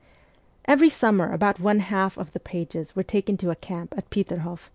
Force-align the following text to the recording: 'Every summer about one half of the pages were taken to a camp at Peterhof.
'Every 0.65 0.89
summer 0.89 1.31
about 1.31 1.59
one 1.59 1.79
half 1.79 2.17
of 2.17 2.33
the 2.33 2.39
pages 2.39 2.95
were 2.95 3.03
taken 3.03 3.37
to 3.37 3.51
a 3.51 3.55
camp 3.55 3.93
at 3.95 4.09
Peterhof. 4.09 4.67